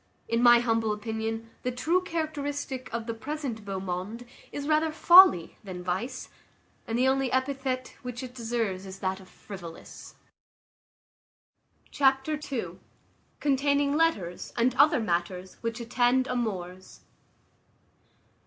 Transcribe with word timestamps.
In 0.27 0.41
my 0.41 0.57
humble 0.61 0.93
opinion, 0.93 1.51
the 1.61 1.71
true 1.71 2.01
characteristic 2.01 2.91
of 2.91 3.05
the 3.05 3.13
present 3.13 3.63
beau 3.63 3.79
monde 3.79 4.25
is 4.51 4.67
rather 4.67 4.91
folly 4.91 5.57
than 5.63 5.83
vice, 5.83 6.29
and 6.87 6.97
the 6.97 7.07
only 7.07 7.31
epithet 7.31 7.95
which 8.01 8.23
it 8.23 8.33
deserves 8.33 8.87
is 8.87 8.97
that 8.97 9.19
of 9.19 9.29
frivolous. 9.29 10.15
Chapter 11.91 12.39
ii. 12.51 12.79
Containing 13.39 13.95
letters 13.95 14.51
and 14.57 14.73
other 14.73 14.99
matters 14.99 15.57
which 15.61 15.79
attend 15.79 16.25
amours. 16.25 17.01